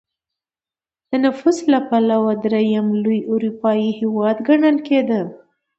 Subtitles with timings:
[1.09, 5.21] د نفوس له پلوه درېیم لوی اروپايي هېواد ګڼل کېده.